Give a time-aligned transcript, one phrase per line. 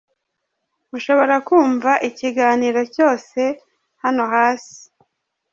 [0.89, 3.41] Mushobora kumva ikiganiro cyose
[4.03, 4.79] hano hasi: